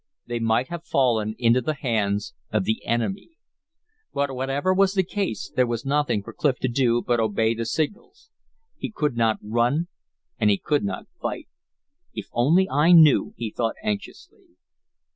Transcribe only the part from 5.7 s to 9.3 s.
nothing for Clif to do but obey the signals. He could